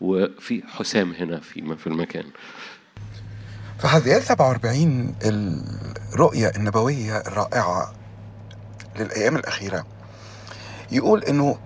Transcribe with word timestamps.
وفي 0.00 0.62
حسام 0.66 1.12
هنا 1.12 1.40
في 1.40 1.76
في 1.76 1.86
المكان. 1.86 2.24
في 3.78 3.88
حزقيال 3.88 4.22
47 4.22 5.14
الرؤية 6.12 6.52
النبوية 6.56 7.16
الرائعة 7.16 7.94
للأيام 8.98 9.36
الأخيرة. 9.36 9.86
يقول 10.92 11.24
إنه 11.24 11.58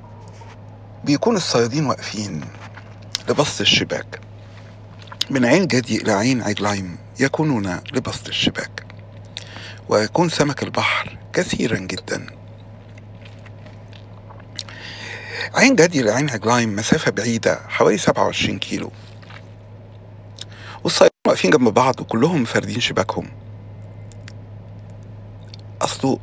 بيكون 1.04 1.37
الصيادين 1.37 1.87
واقفين 1.87 2.45
لبسط 3.29 3.61
الشباك. 3.61 4.21
من 5.31 5.45
عين 5.45 5.67
جدي 5.67 6.03
إلى 6.03 6.12
عين 6.12 6.43
عجلايم 6.43 6.97
يكونون 7.21 7.81
لبسط 7.93 8.29
الشباك. 8.29 8.87
ويكون 9.89 10.29
سمك 10.29 10.62
البحر 10.62 11.19
كثيرا 11.33 11.79
جدا. 11.79 12.39
عين 15.55 15.77
جدي 15.77 16.01
إلى 16.01 16.11
عين 16.11 16.30
عجلايم 16.30 16.77
مسافة 16.77 17.11
بعيدة 17.11 17.61
حوالي 17.69 17.98
27 17.98 18.59
كيلو. 18.59 18.91
والصيادين 20.84 21.11
واقفين 21.27 21.51
جنب 21.51 21.69
بعض 21.69 22.01
وكلهم 22.01 22.45
فاردين 22.45 22.80
شباكهم. 22.80 23.29
أصله 25.83 26.19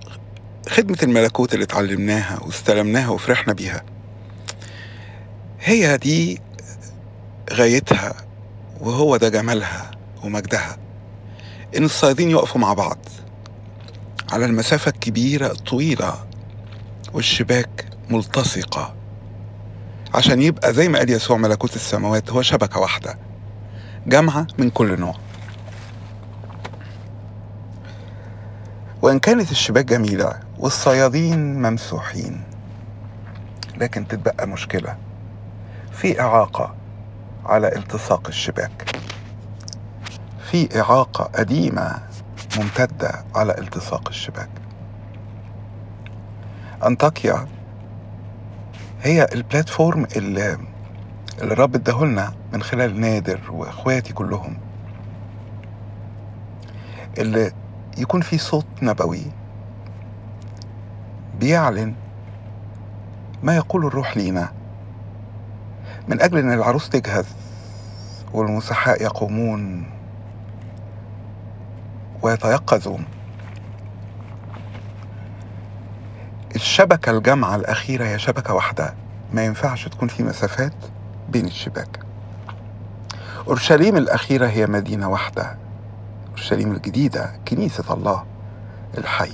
خدمة 0.70 0.98
الملكوت 1.04 1.54
اللي 1.54 1.64
اتعلمناها 1.64 2.40
واستلمناها 2.44 3.10
وفرحنا 3.10 3.54
بيها. 3.54 3.84
هي 5.60 5.98
دي 5.98 6.42
غايتها 7.54 8.14
وهو 8.80 9.18
ده 9.18 9.30
جمالها 9.30 9.92
ومجدها. 10.24 10.78
إن 11.78 11.84
الصيادين 11.84 12.32
يقفوا 12.32 12.62
مع 12.62 12.74
بعض. 12.74 12.98
على 14.32 14.46
المسافة 14.46 14.92
الكبيرة 14.92 15.48
الطويلة 15.52 16.28
والشباك 17.14 17.86
ملتصقة. 18.10 18.97
عشان 20.16 20.42
يبقى 20.42 20.74
زي 20.74 20.88
ما 20.90 20.98
قال 21.00 21.10
يسوع 21.10 21.38
ملكوت 21.38 21.76
السماوات 21.76 22.32
هو 22.32 22.42
شبكة 22.42 22.80
واحدة. 22.80 23.18
جامعة 24.08 24.48
من 24.58 24.70
كل 24.70 25.00
نوع. 25.00 25.16
وإن 29.02 29.20
كانت 29.20 29.52
الشباك 29.52 29.86
جميلة 29.86 30.40
والصيادين 30.58 31.62
ممسوحين 31.62 32.44
لكن 33.78 34.08
تتبقى 34.08 34.48
مشكلة 34.48 34.98
في 35.92 36.22
إعاقة 36.22 36.76
على 37.46 37.76
التصاق 37.76 38.28
الشباك. 38.28 38.96
في 40.52 40.82
إعاقة 40.82 41.24
قديمة 41.24 41.92
ممتدة 42.58 43.26
على 43.36 43.58
التصاق 43.58 44.10
الشباك. 44.10 44.50
أنطاكيا 46.86 47.48
هي 49.02 49.28
البلاتفورم 49.34 50.08
اللي, 50.16 50.58
اللي 51.42 51.54
الرب 51.54 51.76
اداهولنا 51.76 52.34
من 52.54 52.64
خلال 52.64 53.00
نادر 53.00 53.40
واخواتي 53.52 54.14
كلهم. 54.14 54.58
اللي 57.18 57.52
يكون 57.98 58.22
في 58.22 58.38
صوت 58.38 58.66
نبوي 58.82 59.22
بيعلن 61.40 61.94
ما 63.44 63.56
يقول 63.56 63.86
الروح 63.86 64.18
لينا. 64.18 64.52
من 66.08 66.22
أجل 66.22 66.38
أن 66.38 66.54
العروس 66.54 66.90
تجهز 66.90 67.26
والمسحاء 68.34 69.04
يقومون 69.04 69.90
ويتيقظون. 72.22 73.06
الشبكة 76.58 77.12
الجامعة 77.18 77.56
الأخيرة 77.56 78.06
هي 78.06 78.20
شبكة 78.20 78.54
واحدة. 78.54 78.94
ما 79.34 79.46
ينفعش 79.46 79.88
تكون 79.88 80.08
في 80.08 80.24
مسافات 80.24 80.74
بين 81.30 81.46
الشباك. 81.46 82.00
أورشليم 83.48 83.98
الأخيرة 83.98 84.48
هي 84.48 84.68
مدينة 84.68 85.10
واحدة. 85.10 85.58
أورشليم 86.30 86.72
الجديدة 86.72 87.40
كنيسة 87.48 87.94
الله 87.94 88.24
الحي. 88.98 89.34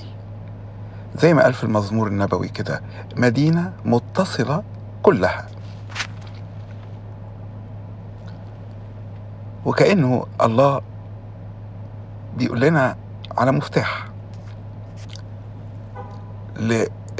زي 1.16 1.34
ما 1.34 1.42
قال 1.42 1.54
في 1.54 1.64
المزمور 1.64 2.08
النبوي 2.08 2.48
كده 2.48 2.82
مدينة 3.16 3.72
متصلة 3.84 4.62
كلها. 5.02 5.46
وكأنه 9.64 10.26
الله 10.42 10.82
بيقول 12.36 12.60
لنا 12.60 12.96
على 13.38 13.52
مفتاح. 13.52 14.08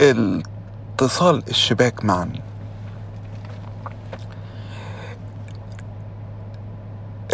لاتصال 0.00 1.42
الشباك 1.48 2.04
معا. 2.04 2.32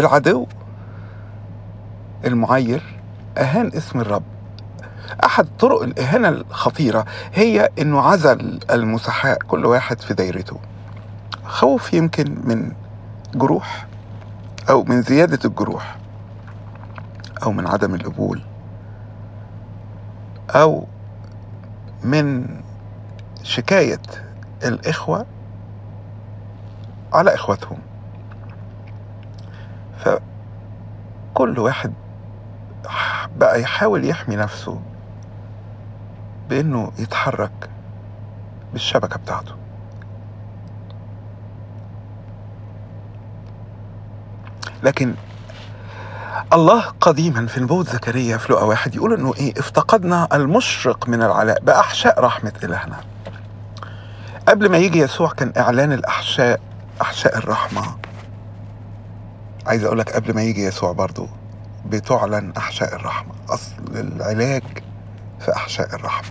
العدو 0.01 0.47
المعير 2.25 2.83
أهان 3.39 3.67
اسم 3.67 4.01
الرب. 4.01 4.23
أحد 5.25 5.49
طرق 5.59 5.83
الإهانة 5.83 6.29
الخطيرة 6.29 7.05
هي 7.35 7.69
إنه 7.79 8.01
عزل 8.01 8.61
المسحاء 8.71 9.39
كل 9.39 9.67
واحد 9.67 10.01
في 10.01 10.15
دايرته. 10.15 10.61
خوف 11.45 11.95
يمكن 11.95 12.37
من 12.45 12.73
جروح 13.35 13.87
أو 14.71 14.85
من 14.85 15.03
زيادة 15.03 15.39
الجروح 15.45 15.97
أو 17.43 17.53
من 17.53 17.67
عدم 17.67 17.95
القبول 17.95 18.43
أو 20.51 20.87
من 22.05 22.47
شكاية 23.43 24.01
الإخوة 24.65 25.27
على 27.13 27.35
إخواتهم 27.35 27.79
فكل 29.99 31.59
واحد 31.59 31.93
بقى 33.37 33.61
يحاول 33.61 34.05
يحمي 34.05 34.37
نفسه 34.37 34.81
بإنه 36.49 36.93
يتحرك 36.99 37.71
بالشبكة 38.73 39.19
بتاعته. 39.19 39.55
لكن 44.83 45.15
الله 46.53 46.81
قديما 47.01 47.47
في 47.47 47.61
نبوة 47.61 47.85
زكريا 47.85 48.37
في 48.37 48.53
لقا 48.53 48.65
واحد 48.65 48.95
يقول 48.95 49.13
إنه 49.13 49.35
إيه 49.35 49.53
افتقدنا 49.59 50.29
المشرق 50.33 51.09
من 51.09 51.23
العلاء 51.23 51.61
بأحشاء 51.63 52.21
رحمة 52.21 52.53
إلهنا. 52.65 53.01
قبل 54.49 54.71
ما 54.71 54.79
يجي 54.79 54.99
يسوع 54.99 55.31
كان 55.31 55.53
إعلان 55.57 55.93
الأحشاء 55.93 56.61
أحشاء 57.03 57.39
الرحمة. 57.39 57.83
عايز 59.67 59.85
أقول 59.85 59.99
لك 59.99 60.13
قبل 60.13 60.35
ما 60.35 60.43
يجي 60.43 60.65
يسوع 60.65 60.93
برضو 60.93 61.29
بتعلن 61.87 62.53
أحشاء 62.57 62.95
الرحمة. 62.95 63.33
أصل 63.49 63.73
العلاج 63.95 64.63
في 65.41 65.57
أحشاء 65.57 65.95
الرحمة. 65.95 66.31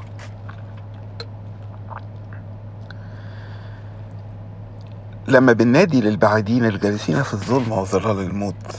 لما 5.27 5.53
بننادي 5.53 6.01
للبعيدين 6.01 6.65
الجالسين 6.65 7.23
في 7.23 7.33
الظلمة 7.33 7.79
وظلال 7.79 8.19
الموت 8.19 8.75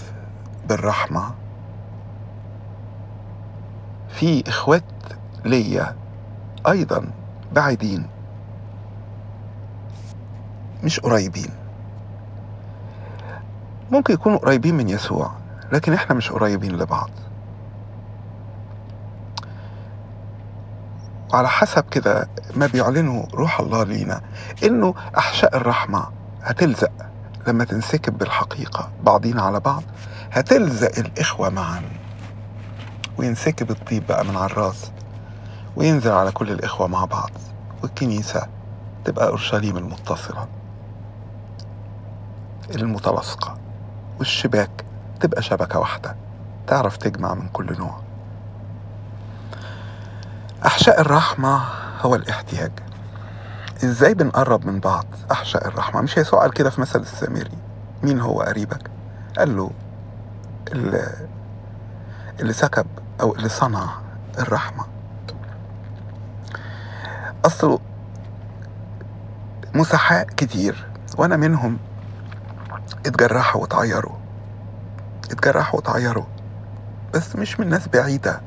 بالرحمة. 0.71 1.35
في 4.09 4.49
إخوات 4.49 4.85
ليا 5.45 5.97
أيضا 6.69 7.11
بعيدين. 7.53 8.07
مش 10.85 11.01
قريبين. 11.01 11.51
ممكن 13.91 14.15
يكونوا 14.15 14.39
قريبين 14.39 14.77
من 14.77 14.89
يسوع 14.89 15.31
لكن 15.73 15.93
إحنا 15.93 16.17
مش 16.17 16.31
قريبين 16.33 16.77
لبعض. 16.77 17.11
وعلى 21.33 21.49
حسب 21.49 21.85
كده 21.91 22.29
ما 22.57 22.67
بيعلنوا 22.67 23.27
روح 23.35 23.61
الله 23.61 23.85
لينا 23.85 24.21
إنه 24.65 24.95
أحشاء 25.19 25.57
الرحمة 25.57 26.07
هتلزق 26.43 26.93
لما 27.47 27.65
تنسكب 27.65 28.19
بالحقيقة 28.19 28.91
بعضينا 29.03 29.43
على 29.43 29.61
بعض. 29.61 29.83
هتلزق 30.33 30.99
الإخوة 30.99 31.49
معا. 31.49 31.83
وينسكب 33.19 33.71
الطيب 33.71 34.07
بقى 34.07 34.25
من 34.25 34.37
على 34.37 34.47
الراس. 34.47 34.91
وينزل 35.77 36.11
على 36.11 36.33
كل 36.33 36.51
الإخوة 36.51 36.87
مع 36.87 37.05
بعض. 37.05 37.31
والكنيسة 37.83 38.47
تبقى 39.05 39.27
أورشليم 39.29 39.77
المتصلة. 39.77 40.49
المتلاصقه 42.75 43.59
والشباك 44.19 44.85
تبقى 45.21 45.43
شبكة 45.43 45.79
واحدة. 45.79 46.17
تعرف 46.67 46.97
تجمع 46.97 47.35
من 47.35 47.49
كل 47.49 47.77
نوع. 47.79 48.01
أحشاء 50.67 51.01
الرحمة 51.01 51.63
هو 52.01 52.15
الاحتياج. 52.15 52.73
إزاي 53.85 54.15
بنقرب 54.15 54.67
من 54.67 54.81
بعض 54.81 55.07
أحشاء 55.33 55.69
الرحمة؟ 55.69 56.01
مش 56.01 56.17
يسوع 56.17 56.41
قال 56.41 56.53
كده 56.53 56.71
في 56.71 56.81
مثل 56.81 57.01
السامري. 57.01 57.59
مين 58.03 58.21
هو 58.21 58.41
قريبك؟ 58.43 58.91
قال 59.39 59.57
له 59.57 59.71
اللي, 60.69 62.53
سكب 62.53 62.87
أو 63.21 63.35
اللي 63.35 63.49
صنع 63.49 63.89
الرحمة. 64.39 64.85
أصله 67.45 67.79
مسحاء 69.75 70.25
كتير 70.25 70.87
وأنا 71.19 71.37
منهم 71.37 71.79
اتجرحوا 73.07 73.63
وتعيروا 73.63 74.17
اتجرحوا 75.31 75.79
وتعيروا 75.81 76.25
بس 77.15 77.37
مش 77.37 77.61
من 77.61 77.69
ناس 77.69 77.89
بعيدة 77.89 78.41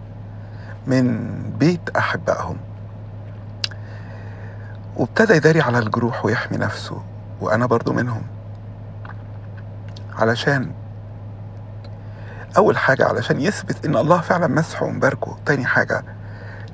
من 0.88 1.34
بيت 1.60 1.90
أحبائهم. 1.98 2.58
وابتدى 4.96 5.34
يداري 5.34 5.62
على 5.62 5.80
الجروح 5.80 6.26
ويحمي 6.26 6.58
نفسه 6.58 7.02
وأنا 7.42 7.66
برضو 7.66 7.94
منهم. 7.94 8.22
علشان 10.20 10.72
أول 12.58 12.78
حاجة 12.78 13.06
علشان 13.06 13.42
يثبت 13.42 13.86
إن 13.86 13.96
الله 13.96 14.22
فعلا 14.22 14.48
مسحه 14.48 14.86
ومباركه 14.86 15.38
تاني 15.46 15.66
حاجة 15.66 16.04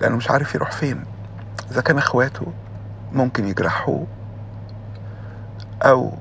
لأنه 0.01 0.15
مش 0.15 0.31
عارف 0.31 0.55
يروح 0.55 0.71
فين. 0.71 1.03
إذا 1.71 1.81
كان 1.81 1.97
إخواته 1.97 2.45
ممكن 3.11 3.47
يجرحوه 3.47 4.07
أو 5.81 6.13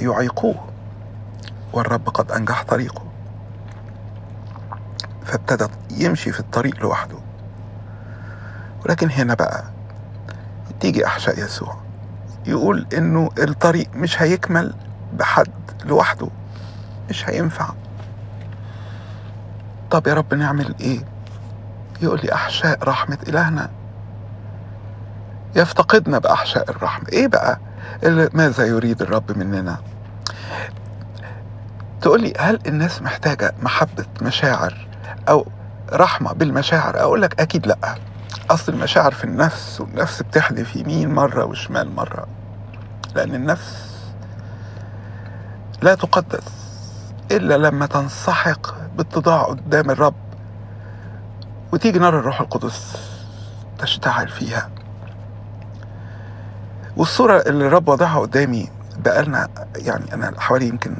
يعيقوه. 0.00 0.68
والرب 1.72 2.08
قد 2.08 2.32
أنجح 2.32 2.62
طريقه. 2.62 3.02
فابتدى 5.24 5.66
يمشي 5.90 6.32
في 6.32 6.40
الطريق 6.40 6.80
لوحده. 6.80 7.16
ولكن 8.84 9.10
هنا 9.10 9.34
بقى 9.34 9.64
تيجي 10.80 11.06
أحشاء 11.06 11.38
يسوع. 11.38 11.76
يقول 12.46 12.86
إنه 12.96 13.30
الطريق 13.38 13.88
مش 13.94 14.22
هيكمل 14.22 14.74
بحد 15.12 15.50
لوحده. 15.84 16.28
مش 17.12 17.28
هينفع. 17.28 17.68
طب 19.90 20.06
يا 20.06 20.14
رب 20.14 20.34
نعمل 20.34 20.74
إيه؟ 20.80 21.00
يقول 22.02 22.20
لي 22.24 22.34
أحشاء 22.34 22.78
رحمة 22.84 23.18
إلهنا. 23.28 23.70
يفتقدنا 25.56 26.18
بأحشاء 26.18 26.70
الرحمة. 26.70 27.08
إيه 27.12 27.26
بقى 27.26 27.58
ماذا 28.32 28.64
يريد 28.66 29.02
الرب 29.02 29.38
مننا؟ 29.38 29.76
تقول 32.00 32.22
لي 32.22 32.32
هل 32.38 32.58
الناس 32.66 33.02
محتاجة 33.02 33.54
محبة 33.62 34.06
مشاعر 34.22 34.86
أو 35.28 35.46
رحمة 35.92 36.32
بالمشاعر؟ 36.32 37.00
أقول 37.00 37.22
لك 37.22 37.40
أكيد 37.40 37.66
لأ. 37.66 37.94
أصل 38.50 38.72
المشاعر 38.72 39.12
في 39.12 39.24
النفس 39.24 39.80
والنفس 39.80 40.22
بتحدف 40.22 40.76
يمين 40.76 41.14
مرة 41.14 41.44
وشمال 41.44 41.94
مرة. 41.94 42.26
لأن 43.14 43.34
النفس 43.34 43.92
لا 45.82 45.94
تقدس. 45.94 46.61
إلا 47.32 47.54
لما 47.58 47.86
تنسحق 47.86 48.74
باتضاع 48.96 49.42
قدام 49.42 49.90
الرب 49.90 50.14
وتيجي 51.72 51.98
نار 51.98 52.18
الروح 52.18 52.40
القدس 52.40 52.96
تشتعل 53.78 54.28
فيها. 54.28 54.70
والصورة 56.96 57.36
اللي 57.46 57.66
الرب 57.66 57.88
وضعها 57.88 58.18
قدامي 58.20 58.68
بقالنا 58.96 59.48
يعني 59.76 60.14
أنا 60.14 60.40
حوالي 60.40 60.68
يمكن 60.68 60.96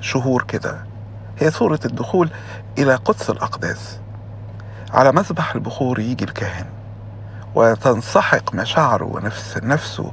شهور 0.00 0.42
كده 0.42 0.84
هي 1.38 1.50
صورة 1.50 1.80
الدخول 1.84 2.30
إلى 2.78 2.94
قدس 2.94 3.30
الأقداس 3.30 3.98
على 4.90 5.12
مذبح 5.12 5.54
البخور 5.54 5.98
يجي 5.98 6.24
الكاهن 6.24 6.66
وتنسحق 7.54 8.54
مشاعره 8.54 9.04
ونفس 9.04 9.58
نفسه 9.62 10.12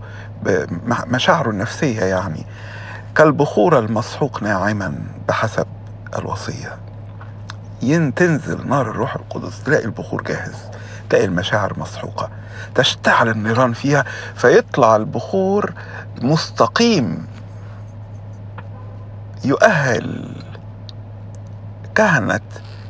مشاعره 1.07 1.49
النفسية 1.49 2.01
يعني 2.03 2.45
كالبخور 3.17 3.79
المسحوق 3.79 4.43
ناعما 4.43 4.93
بحسب 5.27 5.67
الوصية. 6.17 6.77
ين 7.81 8.13
تنزل 8.13 8.67
نار 8.67 8.91
الروح 8.91 9.15
القدس 9.15 9.63
تلاقي 9.63 9.85
البخور 9.85 10.21
جاهز 10.23 10.55
تلاقي 11.09 11.25
المشاعر 11.25 11.79
مسحوقة. 11.79 12.29
تشتعل 12.75 13.29
النيران 13.29 13.73
فيها 13.73 14.05
فيطلع 14.35 14.95
البخور 14.95 15.73
مستقيم. 16.21 17.27
يؤهل 19.45 20.35
كهنة 21.95 22.41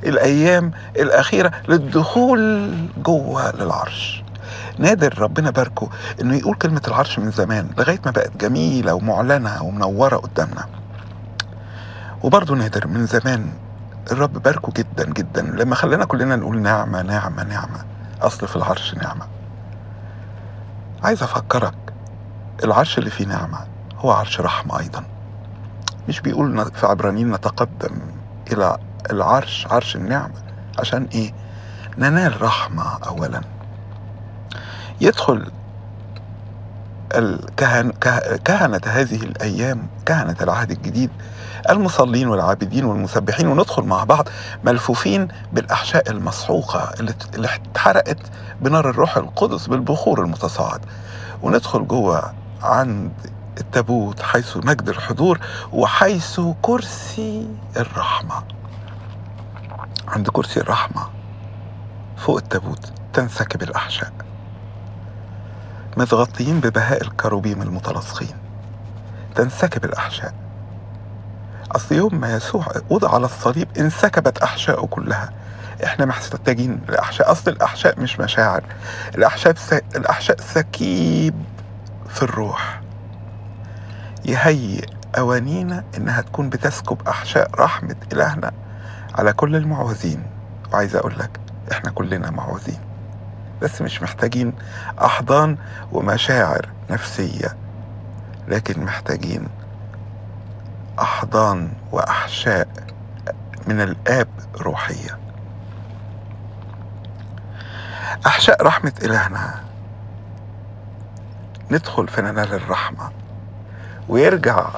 الأيام 0.03 0.71
الأخيرة 0.95 1.51
للدخول 1.67 2.73
جوه 2.97 3.51
للعرش. 3.51 4.23
نادر 4.77 5.19
ربنا 5.19 5.49
باركه 5.51 5.89
إنه 6.21 6.35
يقول 6.35 6.55
كلمة 6.55 6.81
العرش 6.87 7.19
من 7.19 7.31
زمان 7.31 7.69
لغاية 7.77 7.99
ما 8.05 8.11
بقت 8.11 8.37
جميلة 8.37 8.93
ومعلنة 8.93 9.63
ومنورة 9.63 10.15
قدامنا. 10.15 10.65
وبرضه 12.23 12.55
نادر 12.55 12.87
من 12.87 13.05
زمان 13.05 13.49
الرب 14.11 14.33
باركه 14.33 14.71
جدا 14.75 15.05
جدا. 15.05 15.41
لما 15.41 15.75
خلانا 15.75 16.05
كلنا 16.05 16.35
نقول 16.35 16.61
نعمة 16.61 17.01
نعمة 17.01 17.43
نعمة. 17.43 17.85
أصل 18.21 18.47
في 18.47 18.55
العرش 18.55 18.95
نعمة. 18.95 19.25
عايز 21.03 21.23
أفكرك 21.23 21.93
العرش 22.63 22.97
اللي 22.97 23.09
فيه 23.09 23.25
نعمة 23.25 23.57
هو 23.97 24.11
عرش 24.11 24.41
رحمة 24.41 24.79
أيضا. 24.79 25.03
مش 26.09 26.21
بيقول 26.21 26.71
في 26.71 26.85
عبرانيين 26.85 27.31
نتقدم 27.31 27.99
إلى 28.51 28.77
العرش 29.11 29.67
عرش 29.71 29.95
النعمة. 29.95 30.33
عشان 30.79 31.07
إيه؟ 31.13 31.33
ننال 31.97 32.41
رحمة 32.41 32.97
أولا. 33.07 33.41
يدخل 35.01 35.51
الكهن 37.15 37.91
كهنة 38.45 38.81
هذه 38.85 39.15
الأيام 39.15 39.87
كهنة 40.05 40.35
العهد 40.41 40.71
الجديد 40.71 41.09
المصلين 41.69 42.27
والعابدين 42.27 42.85
والمسبحين 42.85 43.47
وندخل 43.47 43.83
مع 43.83 44.03
بعض 44.03 44.27
ملفوفين 44.63 45.27
بالأحشاء 45.53 46.11
المسحوقة 46.11 46.93
اللي 47.35 47.49
اتحرقت 47.71 48.17
بنار 48.61 48.89
الروح 48.89 49.17
القدس 49.17 49.67
بالبخور 49.67 50.21
المتصاعد. 50.23 50.81
وندخل 51.41 51.87
جوه 51.87 52.33
عند 52.63 53.11
التابوت 53.57 54.21
حيث 54.21 54.57
مجد 54.57 54.89
الحضور 54.89 55.39
وحيث 55.73 56.39
كرسي 56.61 57.47
الرحمة. 57.77 58.43
عند 60.07 60.29
كرسي 60.29 60.59
الرحمة 60.59 61.07
فوق 62.17 62.37
التابوت 62.37 62.91
تنسكب 63.13 63.63
الأحشاء. 63.63 64.11
متغطيين 65.97 66.59
ببهاء 66.59 67.01
الكروبيم 67.01 67.61
المتلاصقين 67.61 68.35
تنسكب 69.35 69.85
الأحشاء. 69.85 70.33
أصل 71.71 71.95
يوم 71.95 72.15
ما 72.15 72.33
يسوع 72.33 72.65
وضع 72.89 73.13
على 73.13 73.25
الصليب 73.25 73.67
انسكبت 73.77 74.37
أحشائه 74.37 74.85
كلها. 74.85 75.29
إحنا 75.83 76.05
محتاجين 76.05 76.81
الأحشاء 76.89 77.31
أصل 77.31 77.51
الأحشاء 77.51 77.99
مش 77.99 78.19
مشاعر. 78.19 78.63
الأحشاء 79.15 79.55
س... 79.55 79.73
الأحشاء 79.73 80.37
سكيب 80.41 81.35
في 82.09 82.23
الروح. 82.23 82.81
يهيئ 84.25 84.85
أوانينا 85.17 85.83
إنها 85.97 86.21
تكون 86.21 86.49
بتسكب 86.49 87.07
أحشاء 87.07 87.51
رحمة 87.59 87.95
إلهنا 88.13 88.51
على 89.15 89.33
كل 89.33 89.55
المعوزين. 89.55 90.23
وعايز 90.73 90.95
أقول 90.95 91.19
لك 91.19 91.39
إحنا 91.71 91.91
كلنا 91.91 92.31
معوزين. 92.31 92.79
بس 93.61 93.81
مش 93.81 94.01
محتاجين 94.01 94.53
أحضان 95.01 95.57
ومشاعر 95.91 96.69
نفسية 96.89 97.55
لكن 98.47 98.83
محتاجين 98.83 99.47
أحضان 100.99 101.69
وأحشاء 101.91 102.67
من 103.67 103.81
الآب 103.81 104.27
روحية. 104.61 105.17
أحشاء 108.27 108.63
رحمة 108.63 108.93
إلهنا. 109.03 109.55
ندخل 111.71 112.07
في 112.07 112.21
ننال 112.21 112.53
الرحمة. 112.53 113.09
ويرجع 114.09 114.69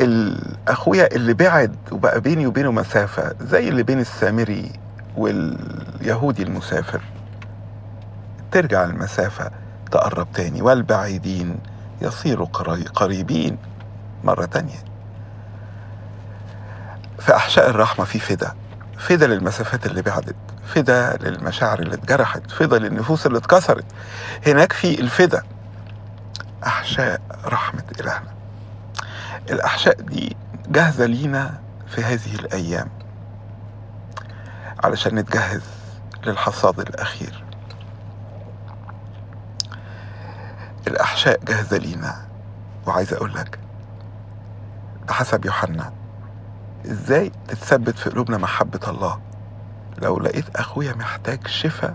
الأخويا 0.00 1.14
اللي 1.16 1.34
بعد 1.34 1.76
وبقى 1.92 2.20
بيني 2.20 2.46
وبينه 2.46 2.72
مسافة 2.72 3.34
زي 3.40 3.68
اللي 3.68 3.82
بين 3.82 3.98
السامري 4.00 4.72
واليهودي 5.16 6.42
المسافر. 6.42 7.00
ترجع 8.52 8.84
المسافة 8.84 9.50
تقرب 9.90 10.32
تاني 10.34 10.62
والبعيدين 10.62 11.58
يصيروا 12.02 12.46
قريبين 12.94 13.58
مرة 14.24 14.44
تانية. 14.44 14.84
في 17.18 17.36
أحشاء 17.36 17.70
الرحمة 17.70 18.04
في 18.04 18.18
فدا 18.18 18.54
فدا 18.98 19.26
للمسافات 19.26 19.86
اللي 19.86 20.02
بعدت 20.02 20.36
فدا 20.66 21.16
للمشاعر 21.20 21.78
اللي 21.78 21.94
اتجرحت 21.94 22.50
فدا 22.50 22.78
للنفوس 22.78 23.26
اللي 23.26 23.38
اتكسرت. 23.38 23.84
هناك 24.46 24.72
في 24.72 25.00
الفدا 25.00 25.42
أحشاء 26.66 27.20
رحمة 27.44 27.84
إلهنا. 28.00 28.34
الأحشاء 29.50 30.00
دي 30.00 30.36
جاهزة 30.68 31.06
لينا 31.06 31.60
في 31.88 32.04
هذه 32.04 32.34
الأيام 32.34 32.88
علشان 34.84 35.14
نتجهز 35.14 35.62
للحصاد 36.26 36.80
الأخير. 36.80 37.44
الأحشاء 40.90 41.44
جاهزة 41.44 41.76
لينا. 41.76 42.16
وعايز 42.86 43.12
لك 43.34 43.58
بحسب 45.08 45.44
يوحنا 45.44 45.92
إزاي 46.86 47.32
تتثبت 47.48 47.98
في 47.98 48.10
قلوبنا 48.10 48.38
محبة 48.38 48.80
الله؟ 48.88 49.20
لو 50.02 50.18
لقيت 50.20 50.56
أخويا 50.56 50.92
محتاج 50.92 51.46
شفاء 51.46 51.94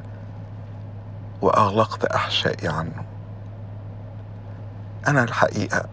وأغلقت 1.42 2.06
أحشائي 2.06 2.68
عنه. 2.68 3.06
أنا 5.08 5.24
الحقيقة 5.24 5.86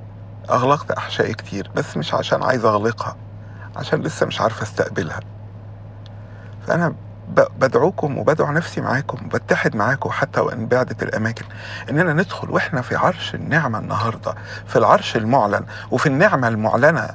أغلقت 0.51 0.91
أحشائي 0.91 1.35
كتير 1.35 1.71
بس 1.77 1.97
مش 1.97 2.15
عشان 2.15 2.43
عايز 2.43 2.65
أغلقها 2.65 3.17
عشان 3.77 4.01
لسه 4.03 4.27
مش 4.27 4.41
عارف 4.41 4.63
أستقبلها. 4.63 5.21
فأنا 6.67 6.95
بدعوكم 7.59 8.19
وبدعو 8.19 8.53
نفسي 8.53 8.81
معاكم 8.81 9.27
وبتحد 9.27 9.77
معاكم 9.77 10.11
حتى 10.11 10.41
وإن 10.41 10.67
بعدت 10.67 11.03
الأماكن. 11.03 11.45
إننا 11.91 12.13
ندخل 12.13 12.51
وإحنا 12.51 12.83
في 12.83 12.97
عرش 12.97 13.35
النعمة 13.35 13.79
النهاردة 13.79 14.35
في 14.67 14.77
العرش 14.77 15.17
المعلن 15.17 15.65
وفي 15.91 16.07
النعمة 16.07 16.49
المعلنة 16.49 17.09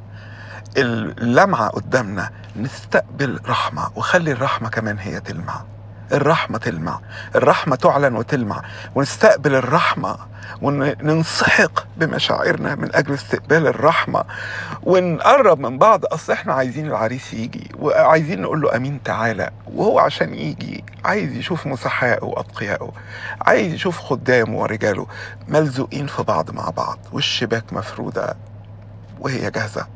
اللمعة 0.77 1.69
قدامنا 1.69 2.29
نستقبل 2.55 3.39
رحمة 3.45 3.89
وخلي 3.95 4.31
الرحمة 4.31 4.69
كمان 4.69 4.97
هي 4.99 5.19
تلمع. 5.19 5.61
الرحمة 6.11 6.57
تلمع. 6.57 6.99
الرحمة 7.35 7.75
تعلن 7.75 8.15
وتلمع. 8.15 8.61
ونستقبل 8.95 9.55
الرحمة 9.55 10.17
وننسحق 10.61 11.85
بمشاعرنا 11.97 12.75
من 12.75 12.95
أجل 12.95 13.13
استقبال 13.13 13.67
الرحمة. 13.67 14.23
ونقرب 14.83 15.59
من 15.59 15.77
بعض. 15.77 16.05
أصل 16.05 16.33
إحنا 16.33 16.53
عايزين 16.53 16.87
العريس 16.87 17.33
يجي 17.33 17.71
وعايزين 17.79 18.41
نقول 18.41 18.61
له 18.61 18.75
أمين 18.75 19.03
تعالى. 19.03 19.51
وهو 19.73 19.99
عشان 19.99 20.33
يجي 20.33 20.83
عايز 21.05 21.31
يشوف 21.31 21.67
مسحائه 21.67 22.23
وأتقيائه. 22.23 22.91
عايز 23.41 23.73
يشوف 23.73 23.99
خدامه 23.99 24.57
ورجاله 24.57 25.07
ملزوقين 25.47 26.07
في 26.07 26.23
بعض 26.23 26.51
مع 26.51 26.69
بعض. 26.69 26.99
والشباك 27.11 27.73
مفرودة 27.73 28.37
وهي 29.19 29.51
جاهزة. 29.51 29.87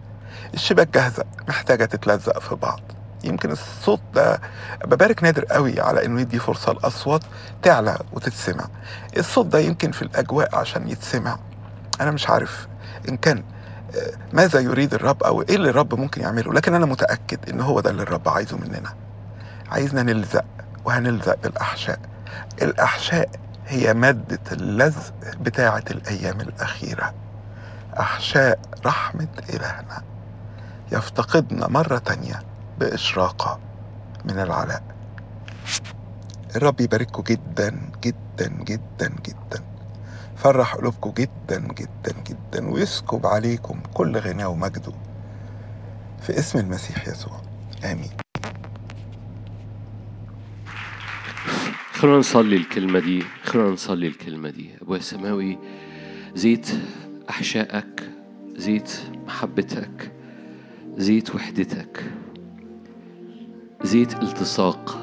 الشباك 0.53 0.87
جاهزة 0.93 1.23
محتاجة 1.47 1.85
تتلزق 1.85 2.39
في 2.39 2.55
بعض. 2.55 2.81
يمكن 3.23 3.51
الصوت 3.51 4.01
ده 4.15 4.41
ببارك 4.85 5.23
نادر 5.23 5.45
قوي 5.45 5.81
على 5.81 6.05
إنه 6.05 6.21
يدي 6.21 6.39
فرصة 6.39 6.71
الاصوات 6.71 7.21
تعلى 7.61 7.97
وتتسمع. 8.13 8.67
الصوت 9.17 9.45
ده 9.45 9.59
يمكن 9.59 9.91
في 9.91 10.01
الأجواء 10.01 10.55
عشان 10.55 10.89
يتسمع. 10.89 11.37
أنا 12.01 12.11
مش 12.11 12.29
عارف 12.29 12.67
إن 13.09 13.17
كان 13.17 13.43
آه، 13.95 14.11
ماذا 14.33 14.59
يريد 14.59 14.93
الرب 14.93 15.23
أو 15.23 15.41
إيه 15.41 15.55
اللي 15.55 15.69
الرب 15.69 15.99
ممكن 15.99 16.21
يعمله 16.21 16.53
لكن 16.53 16.73
أنا 16.73 16.85
متأكد 16.85 17.49
إن 17.49 17.61
هو 17.61 17.79
ده 17.79 17.89
اللي 17.89 18.03
الرب 18.03 18.29
عايزه 18.29 18.57
مننا. 18.57 18.93
عايزنا 19.71 20.03
نلزق 20.03 20.45
وهنلزق 20.85 21.35
بالأحشاء. 21.43 21.99
الأحشاء 22.61 23.29
هي 23.67 23.93
مادة 23.93 24.39
اللزق 24.51 25.13
بتاعة 25.39 25.83
الأيام 25.91 26.41
الأخيرة. 26.41 27.13
أحشاء 27.99 28.59
رحمة 28.85 29.27
إلهنا. 29.49 30.01
يفتقدنا 30.91 31.67
مرة 31.67 31.97
تانية. 31.97 32.41
بإشراقة 32.81 33.59
من 34.25 34.39
العلاء. 34.39 34.83
الرب 36.55 36.81
يبارككم 36.81 37.23
جدا 37.23 37.91
جدا 38.03 38.47
جدا 38.47 39.09
جدا. 39.25 39.63
فرح 40.35 40.75
قلوبكم 40.75 41.11
جدا 41.11 41.59
جدا 41.59 42.13
جدا. 42.27 42.69
ويسكب 42.69 43.25
عليكم 43.25 43.79
كل 43.93 44.17
غناه 44.17 44.47
ومجده 44.47 44.93
في 46.21 46.39
اسم 46.39 46.59
المسيح 46.59 47.07
يسوع. 47.07 47.41
آمين. 47.83 48.11
خلونا 51.93 52.17
نصلي 52.17 52.55
الكلمة 52.55 52.99
دي 52.99 53.23
خلونا 53.43 53.69
نصلي 53.69 54.07
الكلمة 54.07 54.49
دي. 54.49 54.69
أبويا 54.81 54.99
السماوي 54.99 55.57
زيت 56.35 56.67
أحشائك 57.29 58.09
زيت 58.55 58.91
محبتك 59.25 60.11
زيت 60.97 61.35
وحدتك. 61.35 62.11
زيت 63.83 64.13
التصاق 64.13 64.97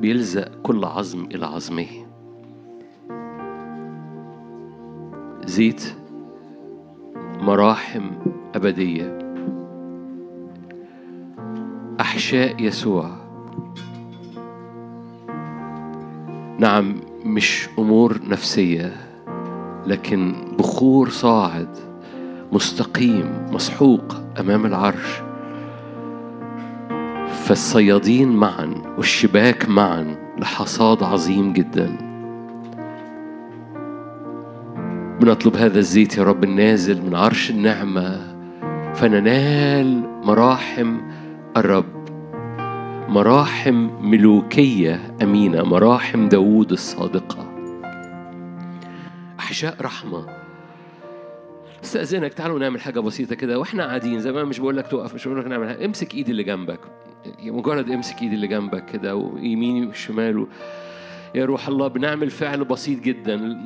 بيلزق 0.00 0.48
كل 0.62 0.84
عظم 0.84 1.24
إلى 1.24 1.46
عظمه. 1.46 1.86
زيت 5.44 5.82
مراحم 7.40 8.10
أبدية. 8.54 9.18
أحشاء 12.00 12.62
يسوع. 12.62 13.10
نعم 16.58 16.94
مش 17.24 17.68
أمور 17.78 18.20
نفسية 18.28 18.96
لكن 19.86 20.34
بخور 20.58 21.08
صاعد 21.08 21.76
مستقيم 22.52 23.46
مسحوق 23.52 24.14
أمام 24.40 24.66
العرش. 24.66 25.27
فالصيادين 27.48 28.28
معا 28.28 28.74
والشباك 28.98 29.68
معا 29.68 30.16
لحصاد 30.38 31.02
عظيم 31.02 31.52
جدا. 31.52 31.96
بنطلب 35.20 35.56
هذا 35.56 35.78
الزيت 35.78 36.18
يا 36.18 36.22
رب 36.24 36.44
النازل 36.44 37.02
من 37.02 37.14
عرش 37.14 37.50
النعمة 37.50 38.20
فننال 38.94 40.02
مراحم 40.24 40.96
الرب. 41.56 42.08
مراحم 43.08 43.88
ملوكية 44.00 45.16
أمينة 45.22 45.62
مراحم 45.62 46.28
داوود 46.28 46.72
الصادقة. 46.72 47.46
أحشاء 49.38 49.76
رحمة 49.80 50.26
أستأذنك 51.84 52.34
تعالوا 52.34 52.58
نعمل 52.58 52.80
حاجة 52.80 53.00
بسيطة 53.00 53.34
كده. 53.34 53.58
وإحنا 53.58 53.86
قاعدين 53.86 54.20
زي 54.20 54.32
ما 54.32 54.44
مش 54.44 54.58
بقول 54.58 54.76
لك 54.76 54.86
تقف 54.86 55.14
مش 55.14 55.28
بقول 55.28 55.40
لك 55.40 55.46
نعمل 55.46 55.68
حاجة. 55.68 55.84
امسك 55.84 56.14
ايدي 56.14 56.30
اللي 56.30 56.42
جنبك. 56.42 56.80
مجرد 57.42 57.90
امسك 57.90 58.22
ايدي 58.22 58.34
اللي 58.34 58.46
جنبك 58.46 58.84
كده 58.84 59.16
ويميني 59.16 59.86
وشمال 59.86 60.46
يا 61.34 61.44
روح 61.44 61.68
الله 61.68 61.88
بنعمل 61.88 62.30
فعل 62.30 62.64
بسيط 62.64 63.00
جدا. 63.00 63.58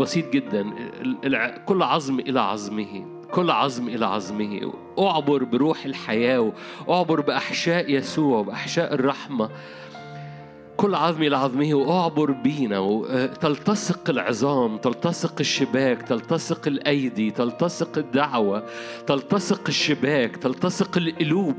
بسيط 0.00 0.32
جدا. 0.32 0.70
كل 1.66 1.82
عظم 1.82 2.20
إلى 2.20 2.40
عظمه. 2.40 3.06
كل 3.32 3.50
عظم 3.50 3.88
إلى 3.88 4.06
عظمه. 4.06 4.72
أعبر 4.98 5.44
بروح 5.44 5.84
الحياة 5.84 6.52
أعبر 6.88 7.20
بأحشاء 7.20 7.90
يسوع 7.90 8.42
بأحشاء 8.42 8.94
الرحمة. 8.94 9.50
كل 10.76 10.94
عظم 10.94 11.22
إلى 11.22 11.36
عظمه 11.36 11.74
وأعبر 11.74 12.30
بينا 12.30 12.78
وتلتصق 12.78 14.10
العظام 14.10 14.76
تلتصق 14.76 15.34
الشباك 15.40 16.02
تلتصق 16.02 16.68
الأيدي 16.68 17.30
تلتصق 17.30 17.98
الدعوة 17.98 18.62
تلتصق 19.06 19.60
الشباك 19.68 20.36
تلتصق 20.36 20.96
القلوب 20.96 21.56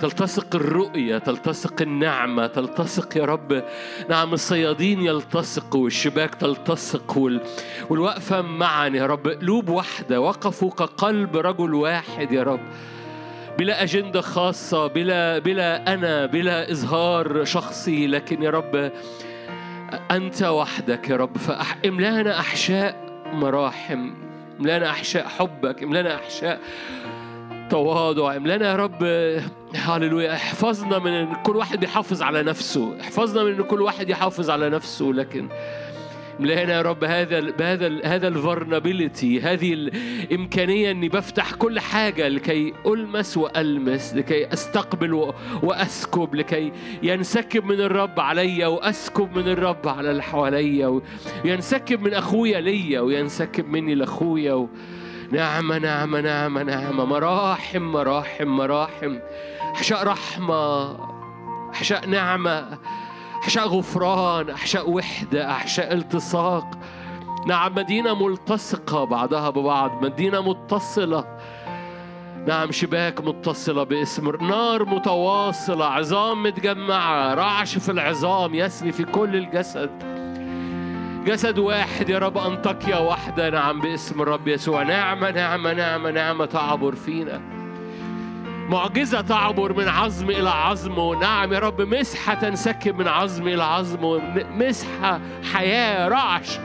تلتصق 0.00 0.54
الرؤية 0.54 1.18
تلتصق 1.18 1.82
النعمة 1.82 2.46
تلتصق 2.46 3.16
يا 3.16 3.24
رب 3.24 3.62
نعم 4.10 4.32
الصيادين 4.32 5.00
يلتصقوا 5.00 5.84
والشباك 5.84 6.34
تلتصق 6.34 7.18
وال... 7.18 7.40
والوقفة 7.90 8.42
معا 8.42 8.88
يا 8.88 9.06
رب. 9.06 9.28
قلوب 9.28 9.68
واحدة 9.68 10.20
وقفوا 10.20 10.70
كقلب 10.70 11.36
رجل 11.36 11.74
واحد 11.74 12.32
يا 12.32 12.42
رب. 12.42 12.60
بلا 13.58 13.82
أجندة 13.82 14.20
خاصة 14.20 14.86
بلا 14.86 15.38
بلا 15.38 15.94
أنا 15.94 16.26
بلا 16.26 16.70
إظهار 16.72 17.44
شخصي. 17.44 18.06
لكن 18.06 18.42
يا 18.42 18.50
رب 18.50 18.92
أنت 20.10 20.42
وحدك 20.42 21.10
يا 21.10 21.16
رب 21.16 21.36
فاملانا 21.38 22.40
أحشاء 22.40 23.22
مراحم 23.32 24.10
املانا 24.60 24.90
أحشاء 24.90 25.28
حبك 25.28 25.82
املانا 25.82 26.14
أحشاء 26.14 26.60
تواضع. 27.70 28.36
املانا 28.36 28.70
يا 28.70 28.76
رب 28.76 29.02
هللويا 29.74 30.32
احفظنا 30.34 30.98
من 30.98 31.12
إن 31.12 31.34
كل 31.42 31.56
واحد 31.56 31.80
بيحافظ 31.80 32.22
على 32.22 32.42
نفسه 32.42 33.00
احفظنا 33.00 33.44
من 33.44 33.54
إن 33.54 33.62
كل 33.62 33.82
واحد 33.82 34.08
يحافظ 34.10 34.50
على 34.50 34.70
نفسه. 34.70 35.12
لكن 35.12 35.48
املانا 36.40 36.72
يا 36.72 36.82
رب 36.82 37.04
هذا 37.04 37.38
ال 37.38 37.52
بهذا 37.52 37.86
ال 37.86 38.06
هذا 38.06 38.28
الفرنابيلتي 38.28 39.40
هذه 39.40 39.72
الإمكانية 39.72 40.90
إني 40.90 41.08
بفتح 41.08 41.54
كل 41.54 41.80
حاجة 41.80 42.28
لكي 42.28 42.74
ألمس 42.86 43.36
وألمس 43.36 44.14
لكي 44.14 44.52
أستقبل 44.52 45.32
وأسكب 45.62 46.34
لكي 46.34 46.72
ينسكب 47.02 47.64
من 47.64 47.80
الرب 47.80 48.20
عليا 48.20 48.66
وأسكب 48.66 49.38
من 49.38 49.48
الرب 49.48 49.88
على 49.88 50.10
اللي 50.10 50.22
حواليا 50.22 51.00
وينسكب 51.44 52.02
من 52.02 52.14
أخويا 52.14 52.60
ليا 52.60 53.00
وينسكب 53.00 53.68
مني 53.68 53.94
لأخويا. 53.94 54.52
و... 54.52 54.68
نعمة 55.32 55.78
نعمة 55.78 56.20
نعمة 56.20 56.62
نعمة 56.62 57.04
مراحم 57.04 57.82
مراحم 57.82 58.48
مراحم. 58.48 59.18
أحشاء 59.74 60.04
رحمة 60.06 60.96
أحشاء 61.70 62.06
نعمة. 62.06 62.78
أحشاء 63.42 63.68
غفران 63.68 64.50
أحشاء 64.50 64.90
وحدة 64.90 65.50
أحشاء 65.50 65.92
التصاق. 65.92 66.66
نعم 67.46 67.74
مدينة 67.74 68.26
ملتصقة 68.26 69.04
بعضها 69.04 69.50
ببعض 69.50 70.04
مدينة 70.04 70.40
متصلة. 70.40 71.24
نعم 72.46 72.72
شباك 72.72 73.20
متصلة 73.20 73.82
باسم 73.82 74.36
نار 74.46 74.84
متواصلة 74.84 75.84
عظام 75.84 76.42
متجمعة 76.42 77.34
رعش 77.34 77.78
في 77.78 77.92
العظام 77.92 78.54
يسري 78.54 78.92
في 78.92 79.04
كل 79.04 79.36
الجسد. 79.36 79.90
جسد 81.26 81.58
واحد 81.58 82.08
يا 82.08 82.18
رب 82.18 82.38
أنطاكيا 82.38 82.98
واحدة. 82.98 83.50
نعم 83.50 83.80
باسم 83.80 84.22
الرب 84.22 84.48
يسوع. 84.48 84.82
نعمة 84.82 85.30
نعمة 85.30 85.72
نعمة 85.72 86.10
نعمة 86.10 86.44
تعبر 86.46 86.94
فينا. 86.94 87.55
معجزة 88.68 89.20
تعبر 89.20 89.72
من 89.72 89.88
عظم 89.88 90.30
إلى 90.30 90.50
عظم 90.50 90.98
ونعم 90.98 91.52
يا 91.52 91.58
رب 91.58 91.80
مسحة 91.82 92.34
تنسكب 92.34 92.98
من 92.98 93.08
عظم 93.08 93.48
إلى 93.48 93.62
عظم 93.62 94.20
مسحة 94.50 95.20
حياة 95.52 96.08
رعش 96.08 96.58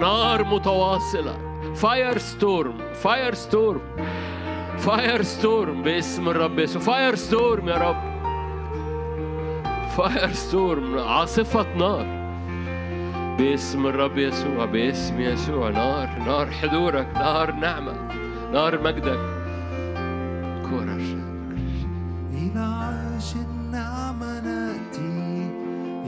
نار 0.00 0.44
متواصلة. 0.44 1.38
fire 1.74 2.18
storm 2.18 2.78
fire 2.94 3.34
storm 3.34 3.80
fire 4.78 5.22
storm 5.22 5.82
باسم 5.82 6.28
الرب 6.28 6.58
يسوع. 6.58 6.82
fire 6.82 7.14
storm 7.14 7.68
يا 7.68 7.76
رب. 7.76 8.12
fire 9.96 10.32
storm 10.32 10.98
عاصفة 10.98 11.66
نار 11.76 12.22
باسم 13.38 13.86
الرب 13.86 14.18
يسوع 14.18 14.64
باسم 14.64 15.20
يسوع 15.20 15.70
نار 15.70 16.08
نار 16.26 16.50
حضورك 16.50 17.08
نار 17.14 17.52
نعمة 17.52 17.92
نار 18.52 18.82
مجدك. 18.82 19.31
إلى 22.32 22.60
عرش 22.60 23.34
النعمة 23.36 24.40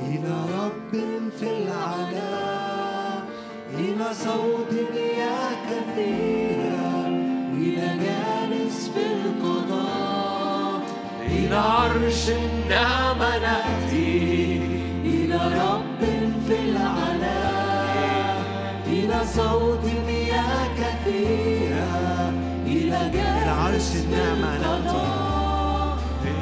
إلى 0.08 0.34
رب 0.58 0.92
في 1.38 1.48
العلا. 1.62 3.24
إلى 3.78 4.14
صوت 4.14 4.72
مياه 4.94 5.54
كثيرة 5.70 7.08
جالس 8.04 8.88
في 8.88 9.04
القضاء. 9.12 10.80
إلى 11.26 11.56
عرش 11.56 12.30
النعمة 12.30 13.36
إلى 15.04 15.40
رب 15.68 16.02
في 16.48 16.56
العلا. 16.70 17.44
إلى 18.86 19.20
صوت 19.24 19.84
كثيرة 20.78 21.53
عرش 23.84 23.96
النعمة 23.96 24.58
نأتي 24.58 25.06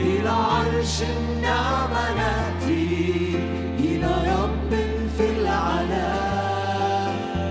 إلى 0.01 0.29
عرش 0.29 1.03
النعمة 1.03 2.15
نأتي 2.15 3.37
إلى 3.79 4.11
رب 4.33 4.71
في 5.19 5.31
العلا. 5.31 6.13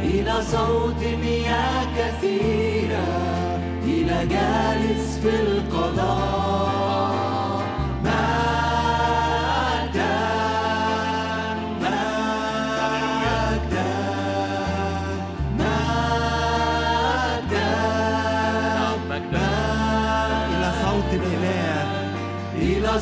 إلى 0.03 0.41
صوت 0.51 1.03
مياه 1.21 1.85
كثيرة 1.97 3.07
إلى 3.83 4.25
جالس 4.25 5.19
في 5.23 5.29
القضاء. 5.29 6.50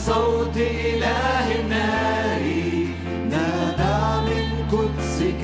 صوت 0.06 0.58
إله 0.58 1.46
النار 1.60 2.44
نادى 3.32 3.98
من 4.28 4.46
قدسك. 4.72 5.44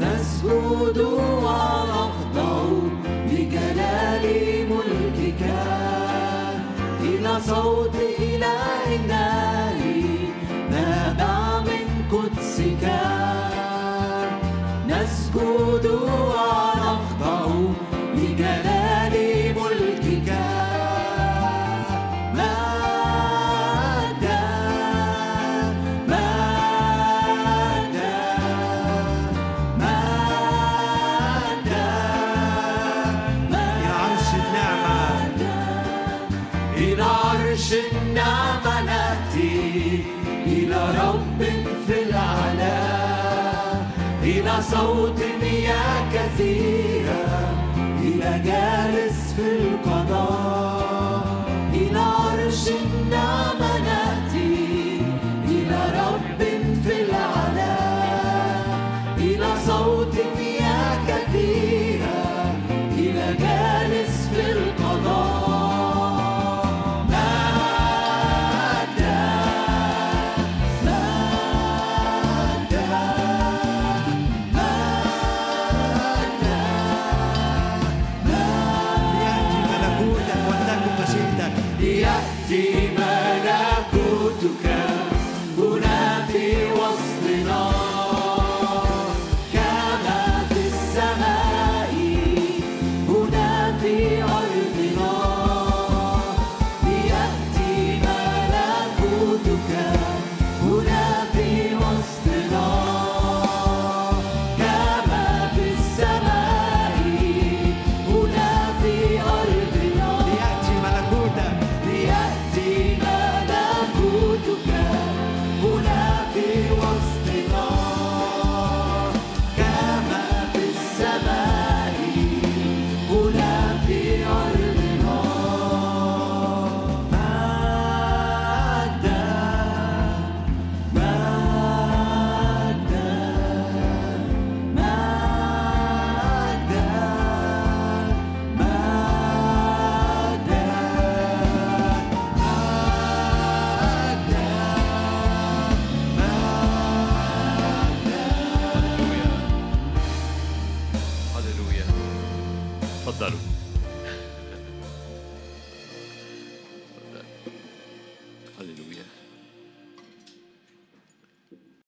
نسجد 0.00 0.98
ونخضع 1.44 2.62
لجلال 3.30 4.24
ملكك. 4.72 5.42
إلى 7.00 7.32
صوت 7.46 7.96
إله 8.18 8.84
النار 9.00 9.80
نادى 10.70 11.36
من 11.68 11.86
قدسك. 12.12 12.84
نسجد 14.88 15.86
ونخضع 15.86 16.51
صوت 45.02 45.22
مياه 45.42 46.12
كثيرة. 46.14 47.24
إلى 47.76 48.42
جالس 48.44 49.32
في 49.36 49.42
القضاء 49.42 49.81